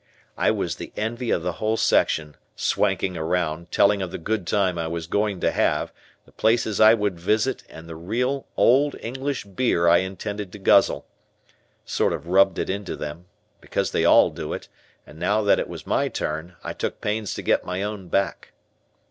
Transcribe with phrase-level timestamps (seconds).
[0.35, 4.79] I was the envy of the whole section, swanking around, telling of the good time
[4.79, 5.93] I was going to have,
[6.25, 11.05] the places I would visit, and the real, old English beer I intended to guzzle.
[11.85, 13.27] Sort of rubbed it into them,
[13.59, 14.67] because they all do it,
[15.05, 18.53] and now that it was my turn, I took pains to get my own back.